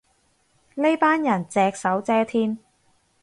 [0.73, 2.57] 呢班人隻手遮天